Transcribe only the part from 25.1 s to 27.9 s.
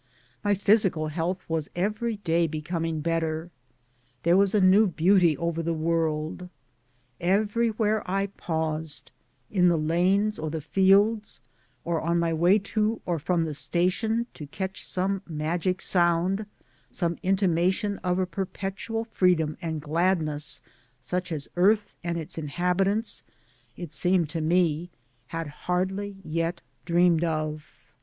had hardly yet dreamed of.